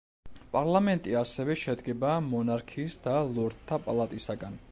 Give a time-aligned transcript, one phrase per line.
[0.53, 4.59] პარლამენტი ასევე შედგება მონარქის და ლორდთა პალატისაგან.